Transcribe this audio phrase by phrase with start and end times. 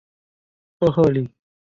[0.79, 1.29] 特赫里。